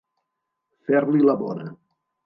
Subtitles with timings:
[0.87, 1.71] Fer-li la bona.